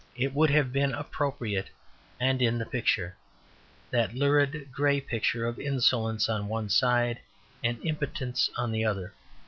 It 0.15 0.33
would 0.33 0.49
have 0.49 0.73
been 0.73 0.95
appropriate 0.95 1.69
and 2.19 2.41
in 2.41 2.57
the 2.57 2.65
picture; 2.65 3.15
that 3.91 4.15
lurid 4.15 4.71
grey 4.71 4.99
picture 4.99 5.45
of 5.45 5.59
insolence 5.59 6.27
on 6.27 6.47
one 6.47 6.69
side 6.69 7.19
and 7.63 7.77
impotence 7.85 8.49
on 8.57 8.71
the 8.71 8.83
other. 8.83 9.13